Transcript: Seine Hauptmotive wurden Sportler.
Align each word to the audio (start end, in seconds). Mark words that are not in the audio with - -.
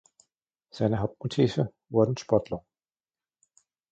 Seine 0.71 0.97
Hauptmotive 0.97 1.71
wurden 1.89 2.17
Sportler. 2.17 2.65